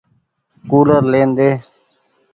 ڪولر 0.69 1.03
لين 1.11 1.29
ۮي۔ 1.37 1.49